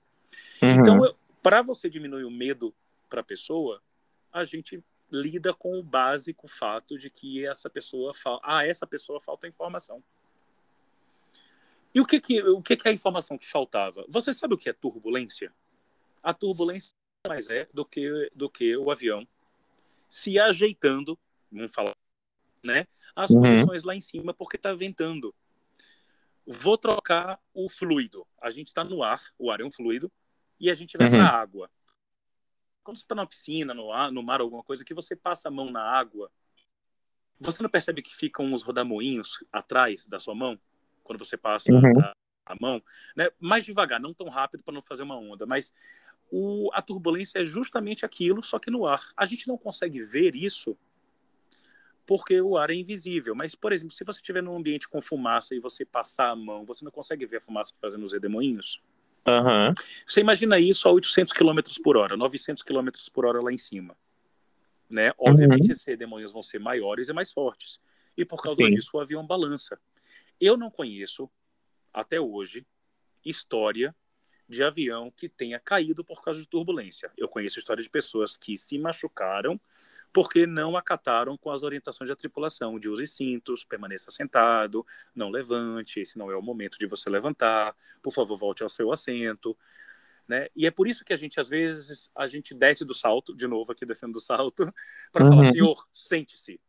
[0.61, 0.69] Uhum.
[0.69, 2.73] Então, para você diminuir o medo
[3.09, 3.81] para a pessoa,
[4.31, 9.19] a gente lida com o básico fato de que essa pessoa fala, ah, essa pessoa
[9.19, 10.03] falta informação.
[11.93, 14.05] E o que que, o que que é a informação que faltava?
[14.07, 15.51] Você sabe o que é turbulência?
[16.21, 16.95] A turbulência
[17.27, 19.27] mais é do que do que o avião
[20.07, 21.19] se ajeitando
[21.51, 21.95] vamos falar,
[22.63, 22.85] né?
[23.15, 23.41] As uhum.
[23.41, 25.33] condições lá em cima porque está ventando.
[26.45, 28.25] Vou trocar o fluido.
[28.41, 30.11] A gente está no ar, o ar é um fluido,
[30.59, 31.13] e a gente vai uhum.
[31.13, 31.69] para a água.
[32.83, 35.51] Quando você está na piscina, no, ar, no mar, alguma coisa, que você passa a
[35.51, 36.31] mão na água,
[37.39, 40.59] você não percebe que ficam uns rodamoinhos atrás da sua mão?
[41.03, 41.99] Quando você passa uhum.
[42.01, 42.13] a,
[42.45, 42.81] a, mão,
[43.15, 43.29] né?
[43.39, 45.71] Mais devagar, não tão rápido para não fazer uma onda, mas
[46.31, 49.11] o, a turbulência é justamente aquilo, só que no ar.
[49.15, 50.77] A gente não consegue ver isso
[52.05, 53.35] porque o ar é invisível.
[53.35, 56.65] Mas, por exemplo, se você estiver num ambiente com fumaça e você passar a mão,
[56.65, 58.81] você não consegue ver a fumaça fazendo os redemoinhos?
[59.27, 59.73] Uhum.
[60.07, 63.95] Você imagina isso a 800 km por hora, 900 km por hora lá em cima.
[64.89, 65.11] Né?
[65.19, 65.71] Obviamente, uhum.
[65.71, 67.79] esses redemoinhos vão ser maiores e mais fortes.
[68.17, 68.71] E por causa Sim.
[68.71, 69.79] disso, o avião balança.
[70.41, 71.29] Eu não conheço,
[71.93, 72.65] até hoje,
[73.23, 73.95] história
[74.49, 77.11] de avião que tenha caído por causa de turbulência.
[77.15, 79.61] Eu conheço história de pessoas que se machucaram
[80.11, 84.83] porque não acataram com as orientações da tripulação de use cintos, permaneça sentado,
[85.13, 88.91] não levante, esse não é o momento de você levantar, por favor, volte ao seu
[88.91, 89.55] assento.
[90.27, 90.47] Né?
[90.55, 93.45] E é por isso que a gente, às vezes, a gente desce do salto, de
[93.45, 94.71] novo aqui descendo do salto,
[95.11, 95.31] para uhum.
[95.31, 96.59] falar, senhor, sente-se,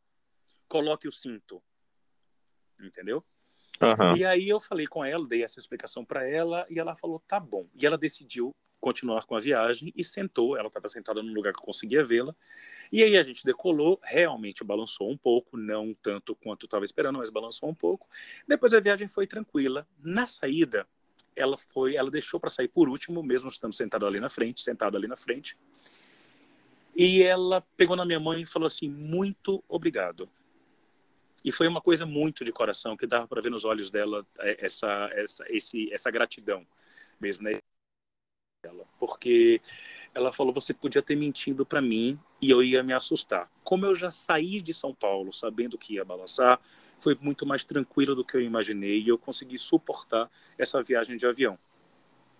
[0.68, 1.62] coloque o cinto.
[2.78, 3.24] Entendeu?
[3.80, 4.16] Uhum.
[4.16, 7.40] E aí eu falei com ela, dei essa explicação para ela e ela falou tá
[7.40, 7.66] bom.
[7.74, 10.56] E ela decidiu continuar com a viagem e sentou.
[10.56, 12.34] Ela estava sentada num lugar que eu conseguia vê-la.
[12.90, 17.30] E aí a gente decolou, realmente balançou um pouco, não tanto quanto estava esperando, mas
[17.30, 18.08] balançou um pouco.
[18.48, 19.86] Depois a viagem foi tranquila.
[20.02, 20.86] Na saída,
[21.36, 24.96] ela foi, ela deixou para sair por último, mesmo estando sentado ali na frente, sentado
[24.96, 25.56] ali na frente.
[26.96, 30.28] E ela pegou na minha mãe e falou assim: "Muito obrigado".
[31.44, 34.66] E foi uma coisa muito de coração, que dava para ver nos olhos dela é,
[34.66, 36.66] essa, essa, esse, essa gratidão
[37.20, 37.58] mesmo, né?
[38.98, 39.60] Porque
[40.14, 43.50] ela falou: você podia ter mentido para mim e eu ia me assustar.
[43.64, 46.60] Como eu já saí de São Paulo sabendo que ia balançar,
[46.98, 51.26] foi muito mais tranquilo do que eu imaginei e eu consegui suportar essa viagem de
[51.26, 51.58] avião.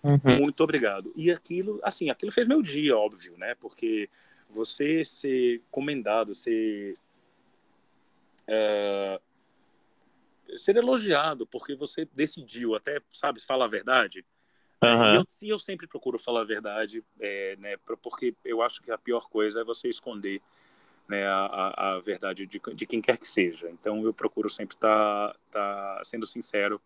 [0.03, 0.39] Uhum.
[0.39, 1.11] Muito obrigado.
[1.15, 3.55] E aquilo, assim, aquilo fez meu dia, óbvio, né?
[3.55, 4.09] Porque
[4.49, 6.93] você ser comendado, ser
[8.53, 9.21] é,
[10.57, 14.25] ser elogiado porque você decidiu até sabe falar a verdade.
[14.83, 15.13] Uhum.
[15.13, 18.97] e eu, eu sempre procuro falar a verdade é, né porque eu acho que a
[18.97, 20.41] pior coisa é você esconder
[21.07, 23.69] né a, a, a verdade de, de, quem quer que seja.
[23.69, 26.81] Então eu procuro sempre estar tá, tá sendo sincero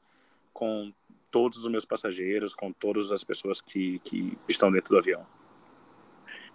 [0.53, 0.91] com
[1.31, 5.25] todos os meus passageiros com todas as pessoas que, que estão dentro do avião.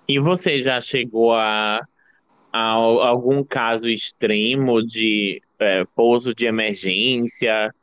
[0.06, 1.86] E você já chegou a
[2.52, 7.74] algum caso extremo de é, pouso de emergência,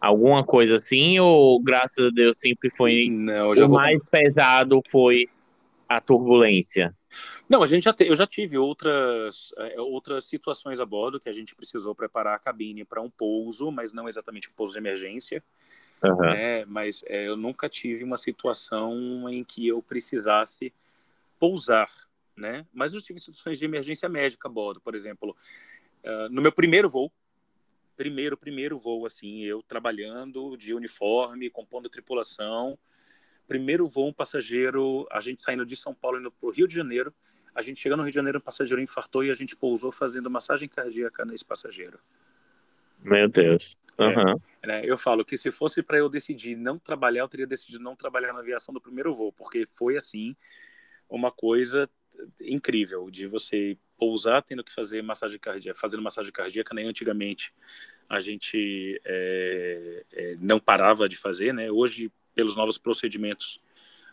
[0.00, 3.68] alguma coisa assim, ou graças a Deus sempre foi Não, o vou...
[3.68, 5.28] mais pesado foi
[5.88, 6.94] a turbulência?
[7.48, 11.28] Não, a gente já te, eu já tive outras é, outras situações a bordo que
[11.28, 14.78] a gente precisou preparar a cabine para um pouso, mas não exatamente um pouso de
[14.78, 15.42] emergência.
[16.02, 16.16] Uhum.
[16.16, 16.64] Né?
[16.66, 20.72] Mas é, eu nunca tive uma situação em que eu precisasse
[21.38, 21.90] pousar
[22.36, 22.66] né?
[22.72, 25.36] Mas eu tive situações de emergência médica a bordo, por exemplo,
[26.04, 27.12] uh, no meu primeiro voo,
[27.96, 32.78] primeiro, primeiro voo, assim, eu trabalhando de uniforme, compondo tripulação,
[33.46, 36.74] primeiro voo, um passageiro, a gente saindo de São Paulo indo para o Rio de
[36.74, 37.12] Janeiro,
[37.54, 40.30] a gente chegando no Rio de Janeiro, um passageiro infartou e a gente pousou fazendo
[40.30, 41.98] massagem cardíaca nesse passageiro.
[43.02, 43.76] Meu Deus.
[43.98, 44.40] Uhum.
[44.62, 47.82] É, né, eu falo que se fosse para eu decidir não trabalhar, eu teria decidido
[47.82, 50.36] não trabalhar na aviação do primeiro voo, porque foi assim
[51.08, 51.90] uma coisa
[52.40, 56.90] incrível de você pousar tendo que fazer massagem cardíaca, fazendo massagem cardíaca, nem né?
[56.90, 57.52] antigamente
[58.08, 61.70] a gente é, é, não parava de fazer, né?
[61.70, 63.60] Hoje, pelos novos procedimentos,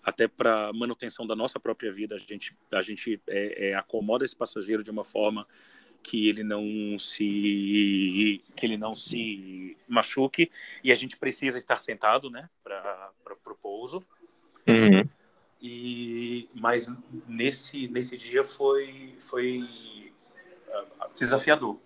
[0.03, 4.35] até para manutenção da nossa própria vida, a gente a gente é, é, acomoda esse
[4.35, 5.47] passageiro de uma forma
[6.03, 10.49] que ele não se que ele não se machuque
[10.83, 13.11] e a gente precisa estar sentado, né, para
[13.51, 14.05] o pouso.
[14.67, 15.09] Uhum.
[15.61, 16.87] E mas
[17.27, 19.61] nesse nesse dia foi foi
[20.67, 21.79] uh, desafiador.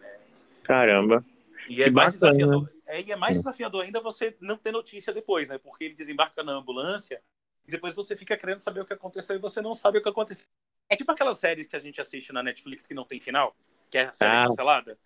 [0.00, 0.20] Né?
[0.62, 1.24] Caramba.
[1.68, 2.32] E é mais bacana.
[2.32, 2.72] desafiador.
[2.86, 5.58] É, e é mais desafiador ainda você não ter notícia depois, né?
[5.58, 7.20] Porque ele desembarca na ambulância
[7.66, 10.08] e depois você fica querendo saber o que aconteceu e você não sabe o que
[10.08, 10.48] aconteceu.
[10.88, 13.54] É tipo aquelas séries que a gente assiste na Netflix que não tem final,
[13.90, 14.98] que é a série ah, cancelada.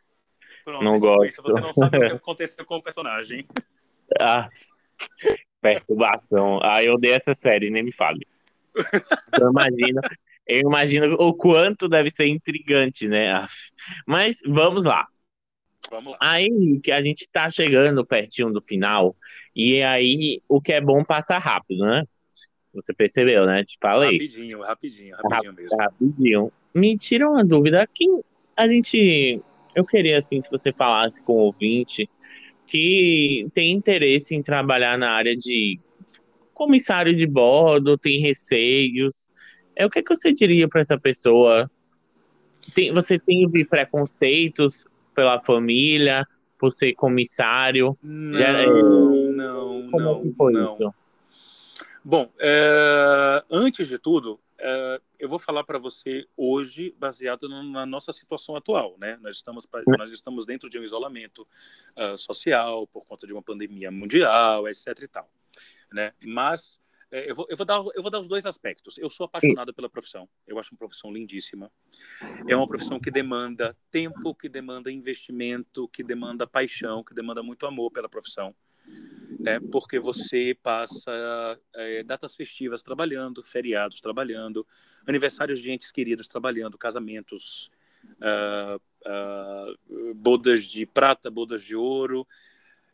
[0.63, 1.29] Pronto, não é tipo gosto.
[1.29, 3.45] Isso, você não sabe o que aconteceu com o personagem.
[4.21, 4.51] Ah,
[5.62, 6.59] Perturbação.
[6.62, 8.27] Ah, eu odeio essa série, nem me fale.
[9.40, 10.01] Eu imagino,
[10.46, 13.46] eu imagino o quanto deve ser intrigante, né?
[14.07, 15.07] Mas vamos lá.
[15.88, 16.18] Vamos lá.
[16.20, 19.16] Aí que a gente tá chegando pertinho do final,
[19.55, 22.05] e aí o que é bom passa rápido, né?
[22.75, 23.64] Você percebeu, né?
[23.64, 24.12] Te falei.
[24.12, 25.79] Rapidinho, rapidinho, rapidinho mesmo.
[25.79, 26.53] Rapidinho.
[26.75, 27.87] Me tira uma dúvida.
[27.94, 28.22] Quem
[28.57, 29.40] a gente.
[29.75, 32.09] Eu queria assim que você falasse com o ouvinte
[32.73, 35.79] que tem interesse em trabalhar na área de
[36.55, 39.31] comissário de bordo, tem receios.
[39.77, 41.71] É o que, é que você diria para essa pessoa?
[42.75, 46.27] Tem, você tem preconceitos pela família,
[46.59, 47.95] por ser comissário?
[48.03, 50.73] Não, Já, é, não, como não, que foi não.
[50.73, 50.95] Isso?
[52.03, 58.12] Bom, é, antes de tudo, é, eu vou falar para você hoje baseado na nossa
[58.12, 59.18] situação atual, né?
[59.20, 59.66] Nós estamos
[59.98, 61.46] nós estamos dentro de um isolamento
[61.96, 64.87] uh, social por conta de uma pandemia mundial, etc.
[65.03, 65.29] e tal,
[65.92, 66.12] né?
[66.25, 68.98] Mas é, eu, vou, eu, vou dar, eu vou dar os dois aspectos.
[68.98, 70.29] Eu sou apaixonado pela profissão.
[70.46, 71.68] Eu acho uma profissão lindíssima.
[72.46, 77.66] É uma profissão que demanda tempo, que demanda investimento, que demanda paixão, que demanda muito
[77.66, 78.55] amor pela profissão
[79.43, 79.61] né?
[79.73, 84.67] Porque você passa é, datas festivas trabalhando, feriados trabalhando,
[85.07, 87.71] aniversários de entes queridos trabalhando, casamentos,
[88.05, 92.27] uh, uh, bodas de prata, bodas de ouro,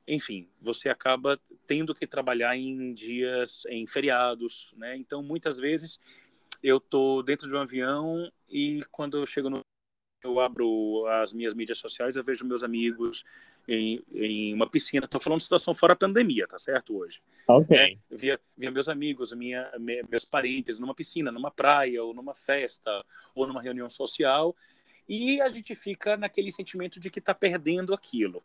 [0.06, 4.96] enfim, você acaba tendo que trabalhar em dias, em feriados, né?
[4.96, 6.00] Então, muitas vezes
[6.62, 9.60] eu tô dentro de um avião e quando eu chego no
[10.22, 13.24] eu abro as minhas mídias sociais, eu vejo meus amigos
[13.68, 15.04] em, em uma piscina.
[15.04, 16.96] Estou falando de situação fora pandemia, tá certo?
[16.96, 17.20] Hoje.
[17.46, 17.76] Ok.
[17.76, 23.04] É, via, via meus amigos, minha, meus parentes numa piscina, numa praia, ou numa festa,
[23.34, 24.54] ou numa reunião social.
[25.08, 28.42] E a gente fica naquele sentimento de que está perdendo aquilo,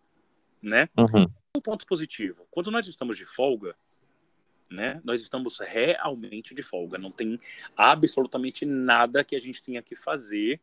[0.62, 0.88] né?
[0.98, 1.28] Uhum.
[1.56, 2.46] Um ponto positivo.
[2.50, 3.76] Quando nós estamos de folga,
[4.72, 5.02] né?
[5.04, 6.98] Nós estamos realmente de folga.
[6.98, 7.40] Não tem
[7.76, 10.60] absolutamente nada que a gente tenha que fazer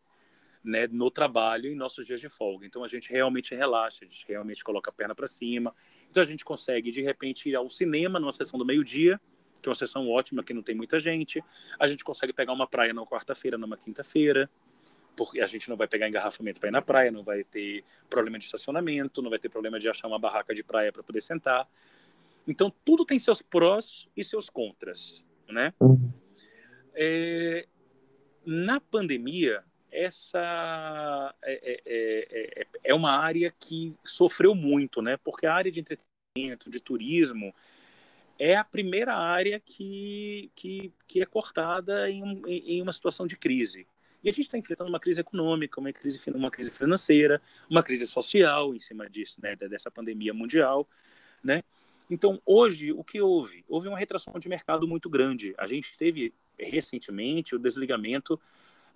[0.62, 2.66] né, no trabalho em nossos dias de folga.
[2.66, 5.74] Então a gente realmente relaxa, a gente realmente coloca a perna para cima.
[6.08, 9.20] Então a gente consegue de repente ir ao cinema numa sessão do meio-dia,
[9.60, 11.42] que é uma sessão ótima que não tem muita gente.
[11.78, 14.50] A gente consegue pegar uma praia numa quarta-feira, numa quinta-feira,
[15.16, 18.38] porque a gente não vai pegar engarrafamento para ir na praia, não vai ter problema
[18.38, 21.68] de estacionamento, não vai ter problema de achar uma barraca de praia para poder sentar.
[22.46, 25.72] Então tudo tem seus prós e seus contras, né?
[25.80, 26.10] Uhum.
[26.94, 27.66] É,
[28.44, 29.64] na pandemia
[30.04, 35.16] essa é, é, é, é, é, uma área que sofreu muito, né?
[35.18, 37.54] Porque a área de entretenimento, de turismo,
[38.38, 43.86] é a primeira área que, que, que é cortada em, em uma situação de crise.
[44.24, 48.06] E a gente está enfrentando uma crise econômica, uma crise, uma crise financeira, uma crise
[48.06, 49.54] social em cima disso, né?
[49.56, 50.88] Dessa pandemia mundial,
[51.44, 51.62] né?
[52.10, 53.64] Então, hoje, o que houve?
[53.68, 55.54] Houve uma retração de mercado muito grande.
[55.56, 58.38] A gente teve recentemente o desligamento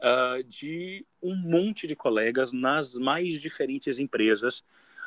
[0.01, 4.63] uh, de um monte de colegas nas mais diferentes empresas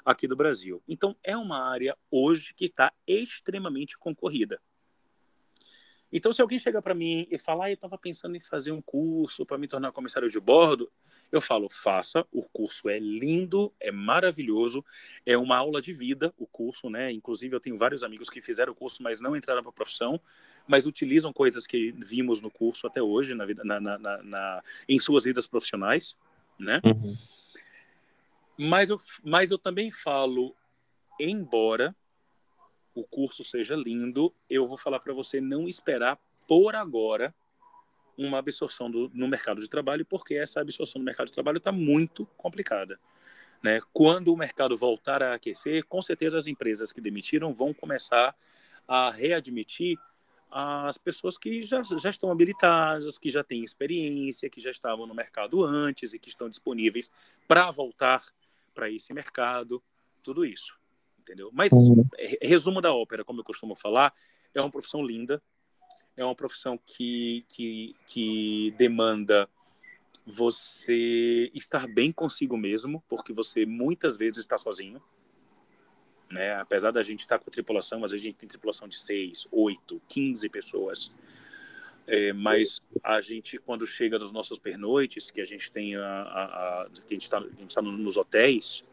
[0.05, 0.81] aqui do Brasil.
[0.87, 4.59] Então, é uma área hoje que está extremamente concorrida.
[6.11, 8.81] Então, se alguém chega para mim e falar, ah, eu estava pensando em fazer um
[8.81, 10.89] curso para me tornar comissário de bordo,
[11.31, 14.83] eu falo, faça, o curso é lindo, é maravilhoso,
[15.25, 17.11] é uma aula de vida o curso, né?
[17.11, 20.19] Inclusive, eu tenho vários amigos que fizeram o curso, mas não entraram para a profissão,
[20.65, 24.99] mas utilizam coisas que vimos no curso até hoje, na vida, na, na, na em
[25.01, 26.15] suas vidas profissionais,
[26.57, 26.79] né?
[26.85, 27.17] Uhum.
[28.57, 30.55] Mas, eu, mas eu também falo,
[31.19, 31.93] embora
[32.99, 37.33] o curso seja lindo, eu vou falar para você não esperar por agora
[38.17, 41.71] uma absorção do, no mercado de trabalho, porque essa absorção no mercado de trabalho está
[41.71, 42.99] muito complicada.
[43.61, 43.79] Né?
[43.93, 48.35] Quando o mercado voltar a aquecer, com certeza as empresas que demitiram vão começar
[48.87, 49.97] a readmitir
[50.49, 55.13] as pessoas que já, já estão habilitadas, que já têm experiência, que já estavam no
[55.13, 57.11] mercado antes e que estão disponíveis
[57.47, 58.23] para voltar
[58.73, 59.83] para esse mercado,
[60.23, 60.77] tudo isso
[61.27, 61.49] entendeu?
[61.53, 62.07] Mas, uhum.
[62.41, 64.13] resumo da ópera, como eu costumo falar,
[64.53, 65.41] é uma profissão linda,
[66.15, 69.49] é uma profissão que, que, que demanda
[70.25, 75.01] você estar bem consigo mesmo, porque você muitas vezes está sozinho.
[76.31, 76.55] Né?
[76.55, 79.47] Apesar da gente estar com a tripulação, às vezes a gente tem tripulação de 6,
[79.51, 81.11] 8, 15 pessoas.
[82.05, 86.81] É, mas a gente, quando chega nos nossos pernoites, que a gente tem a, a,
[86.83, 88.83] a que a gente está tá nos hotéis,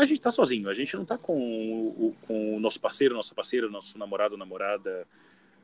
[0.00, 3.34] a gente está sozinho, a gente não está com o, com o nosso parceiro, nossa
[3.34, 5.06] parceira, nosso namorado, namorada,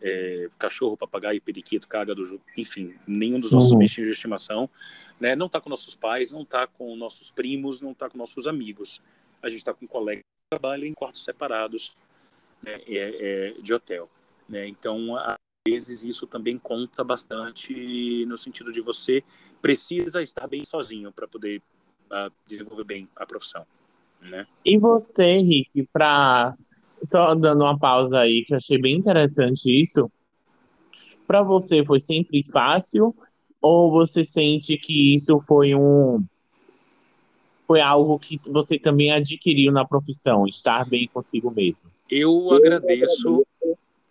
[0.00, 3.78] é, cachorro, papagaio, periquito, caga, do, enfim, nenhum dos nossos uhum.
[3.78, 4.68] bichinhos de estimação,
[5.18, 5.34] né?
[5.34, 9.00] Não está com nossos pais, não está com nossos primos, não está com nossos amigos.
[9.42, 11.94] A gente está com colegas que trabalham em quartos separados
[12.62, 12.80] né?
[12.86, 14.10] é, é, de hotel,
[14.48, 14.68] né?
[14.68, 19.24] Então, às vezes isso também conta bastante no sentido de você
[19.62, 21.62] precisa estar bem sozinho para poder
[22.10, 23.66] uh, desenvolver bem a profissão.
[24.20, 24.46] Né?
[24.64, 26.54] E você, Henrique, para
[27.04, 30.10] só dando uma pausa aí, que eu achei bem interessante isso.
[31.26, 33.14] Para você foi sempre fácil
[33.60, 36.24] ou você sente que isso foi um
[37.66, 41.90] foi algo que você também adquiriu na profissão, estar bem consigo mesmo?
[42.08, 43.44] Eu agradeço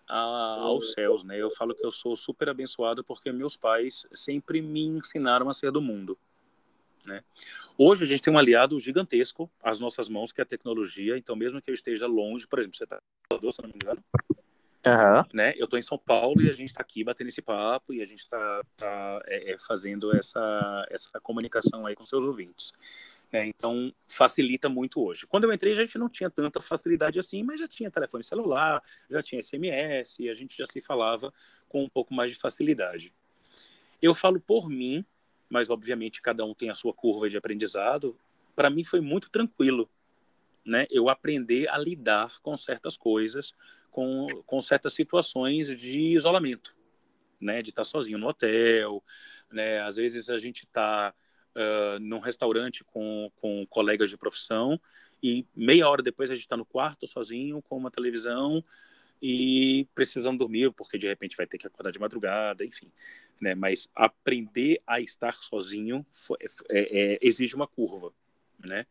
[0.10, 1.42] a, aos céus, né?
[1.42, 5.72] Eu falo que eu sou super abençoado porque meus pais sempre me ensinaram a ser
[5.72, 6.18] do mundo.
[7.06, 7.24] Né?
[7.78, 11.18] Hoje a gente tem um aliado gigantesco às nossas mãos, que é a tecnologia.
[11.18, 13.76] Então, mesmo que eu esteja longe, por exemplo, você está em Salvador, se não me
[13.76, 14.04] engano,
[14.86, 15.24] uhum.
[15.34, 15.54] né?
[15.58, 18.06] eu estou em São Paulo e a gente está aqui batendo esse papo e a
[18.06, 22.72] gente está tá, é, é, fazendo essa, essa comunicação aí com seus ouvintes.
[23.30, 25.28] É, então, facilita muito hoje.
[25.28, 28.82] Quando eu entrei, a gente não tinha tanta facilidade assim, mas já tinha telefone celular,
[29.10, 31.34] já tinha SMS, e a gente já se falava
[31.68, 33.14] com um pouco mais de facilidade.
[34.02, 35.06] Eu falo por mim,
[35.50, 38.18] mas obviamente cada um tem a sua curva de aprendizado.
[38.56, 39.90] Para mim foi muito tranquilo,
[40.66, 40.86] né?
[40.90, 43.54] Eu aprender a lidar com certas coisas,
[43.92, 46.76] com, com certas situações de isolamento,
[47.40, 47.62] né?
[47.62, 49.04] De estar sozinho no hotel,
[49.52, 49.82] né?
[49.82, 51.14] Às vezes a gente está
[51.56, 54.80] uh, num restaurante com, com colegas de profissão
[55.22, 58.64] e meia hora depois a gente está no quarto sozinho com uma televisão
[59.22, 62.92] e precisando dormir porque de repente vai ter que acordar de madrugada, enfim
[63.40, 63.56] né?
[63.56, 66.06] Mas aprender a estar sozinho
[66.70, 68.14] é, é, exige uma curva,
[68.64, 68.86] né?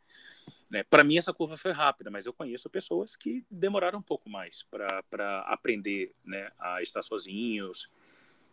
[0.71, 0.85] né?
[0.85, 4.63] Para mim essa curva foi rápida, mas eu conheço pessoas que demoraram um pouco mais
[4.63, 6.51] para aprender, né?
[6.59, 7.91] A estar sozinhos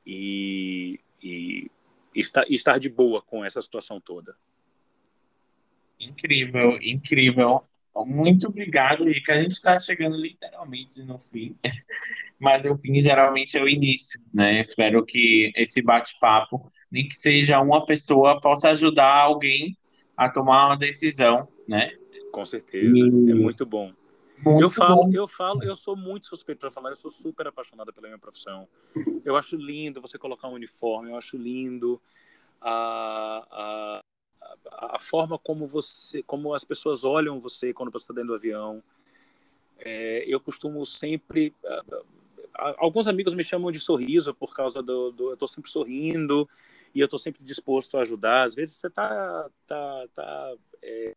[0.05, 1.69] e, e
[2.15, 4.35] estar, estar de boa com essa situação toda.
[5.99, 7.67] Incrível, incrível.
[7.95, 9.29] Muito obrigado, Rick.
[9.31, 11.55] A gente está chegando literalmente no fim,
[12.39, 14.61] mas o fim geralmente é o início, né?
[14.61, 19.77] Espero que esse bate-papo, nem que seja uma pessoa, possa ajudar alguém
[20.15, 21.91] a tomar uma decisão, né?
[22.31, 23.31] Com certeza, e...
[23.31, 23.91] é muito bom.
[24.43, 25.11] Muito eu falo, bom.
[25.13, 28.67] eu falo, eu sou muito suspeito para falar, eu sou super apaixonada pela minha profissão.
[29.23, 32.01] Eu acho lindo você colocar um uniforme, eu acho lindo
[32.59, 34.01] a, a,
[34.71, 38.83] a forma como você, como as pessoas olham você quando você está dentro do avião.
[39.79, 41.55] É, eu costumo sempre
[42.77, 46.47] alguns amigos me chamam de sorriso por causa do, do eu estou sempre sorrindo
[46.93, 48.43] e eu estou sempre disposto a ajudar.
[48.43, 51.13] Às vezes você tá tá, tá é,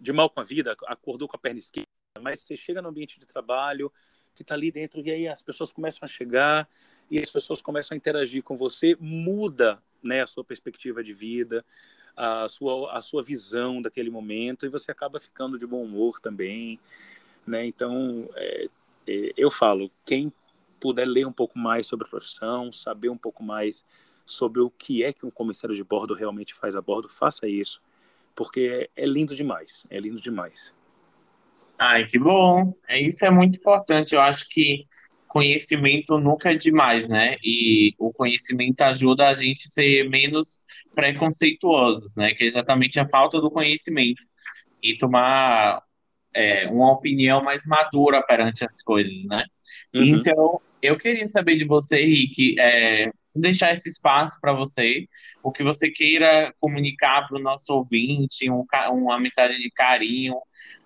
[0.00, 1.88] de mal com a vida, acordou com a perna esquerda,
[2.20, 3.92] mas você chega no ambiente de trabalho
[4.34, 6.68] que está ali dentro e aí as pessoas começam a chegar
[7.10, 11.64] e as pessoas começam a interagir com você, muda né, a sua perspectiva de vida,
[12.16, 16.78] a sua, a sua visão daquele momento e você acaba ficando de bom humor também.
[17.46, 17.66] Né?
[17.66, 18.66] Então, é,
[19.06, 20.32] é, eu falo, quem
[20.80, 23.84] puder ler um pouco mais sobre a profissão, saber um pouco mais
[24.26, 27.80] sobre o que é que um comissário de bordo realmente faz a bordo, faça isso,
[28.34, 30.74] porque é, lindo demais, é lindo demais.
[31.78, 32.74] Ai, que bom.
[32.88, 34.14] É, isso é muito importante.
[34.14, 34.86] Eu acho que
[35.34, 37.36] conhecimento nunca é demais, né?
[37.42, 40.64] E o conhecimento ajuda a gente a ser menos
[40.94, 42.32] preconceituosos, né?
[42.34, 44.22] Que é exatamente a falta do conhecimento
[44.80, 45.82] e tomar
[46.32, 49.44] é, uma opinião mais madura perante as coisas, né?
[49.92, 50.04] Uhum.
[50.04, 55.04] Então, eu queria saber de você, Rick, é, deixar esse espaço para você,
[55.42, 60.36] o que você queira comunicar para o nosso ouvinte, um, uma mensagem de carinho,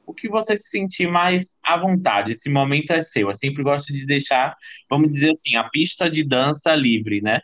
[0.09, 2.33] o que você se sentir mais à vontade.
[2.33, 3.29] Esse momento é seu.
[3.29, 4.57] Eu sempre gosto de deixar,
[4.89, 7.43] vamos dizer assim, a pista de dança livre, né?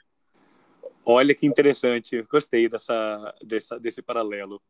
[1.05, 4.63] Olha que interessante, gostei dessa, dessa desse paralelo.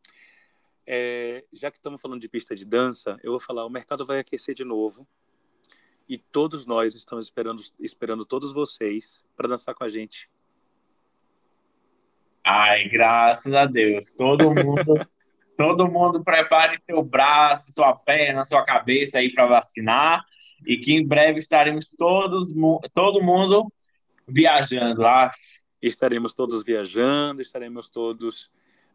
[0.85, 4.19] É, já que estamos falando de pista de dança, eu vou falar: o mercado vai
[4.19, 5.07] aquecer de novo
[6.09, 10.29] e todos nós estamos esperando, esperando todos vocês para dançar com a gente.
[12.45, 14.95] Ai, graças a Deus, todo mundo
[15.57, 20.25] Todo mundo prepare seu braço, sua perna, sua cabeça aí para vacinar
[20.67, 22.53] e que em breve estaremos todos,
[22.93, 23.73] todo mundo
[24.27, 25.31] viajando lá.
[25.81, 28.45] Estaremos todos viajando, estaremos todos,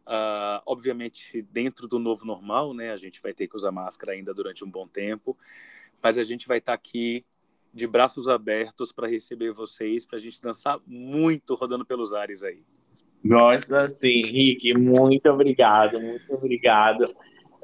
[0.06, 2.90] uh, obviamente, dentro do novo normal, né?
[2.90, 5.36] A gente vai ter que usar máscara ainda durante um bom tempo,
[6.02, 7.24] mas a gente vai estar tá aqui
[7.72, 12.64] de braços abertos para receber vocês, para a gente dançar muito rodando pelos ares aí.
[13.24, 14.76] Gosto assim, Rick.
[14.76, 17.04] Muito obrigado, muito obrigado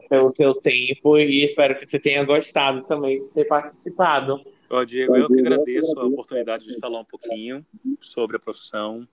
[0.09, 4.41] pelo seu tempo e espero que você tenha gostado também de ter participado.
[4.69, 7.65] Ó, Diego, eu que agradeço a oportunidade de falar um pouquinho
[8.01, 9.09] sobre a profissão.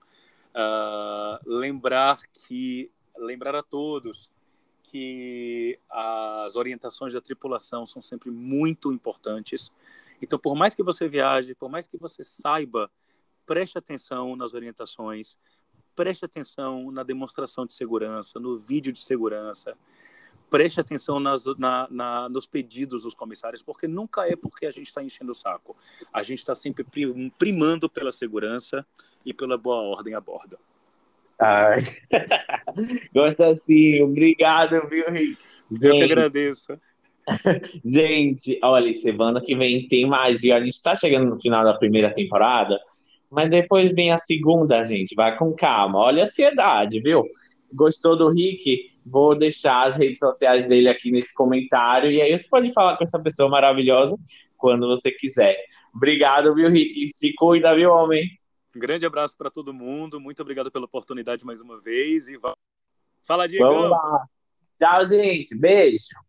[0.54, 4.30] Uh, lembrar que lembrar a todos
[4.82, 9.72] que as orientações da tripulação são sempre muito importantes.
[10.22, 12.88] Então, por mais que você viaje, por mais que você saiba,
[13.44, 15.36] preste atenção nas orientações,
[15.94, 19.76] preste atenção na demonstração de segurança, no vídeo de segurança,
[20.50, 24.88] preste atenção nas, na, na, nos pedidos dos comissários, porque nunca é porque a gente
[24.88, 25.74] está enchendo o saco.
[26.12, 26.84] A gente está sempre
[27.38, 28.86] primando pela segurança
[29.24, 30.58] e pela boa ordem a bordo.
[31.40, 31.78] Ai.
[33.12, 35.36] Gosto assim, obrigado, viu, Rick?
[35.82, 36.78] Eu que agradeço.
[37.84, 40.54] gente, olha, semana que vem tem mais, viu?
[40.54, 42.78] A gente está chegando no final da primeira temporada.
[43.34, 45.14] Mas depois vem a segunda, gente.
[45.14, 45.98] Vai com calma.
[45.98, 47.24] Olha a ansiedade, viu?
[47.72, 48.90] Gostou do Rick?
[49.04, 52.10] Vou deixar as redes sociais dele aqui nesse comentário.
[52.10, 54.16] E aí você pode falar com essa pessoa maravilhosa
[54.56, 55.56] quando você quiser.
[55.94, 57.08] Obrigado, viu, Rick?
[57.08, 58.28] Se cuida, viu, homem?
[58.74, 60.20] Um grande abraço para todo mundo.
[60.20, 62.28] Muito obrigado pela oportunidade mais uma vez.
[62.28, 62.38] E
[63.22, 63.66] Fala, Diego!
[63.66, 64.24] Vamos lá.
[64.78, 65.56] Tchau, gente.
[65.56, 66.23] Beijo.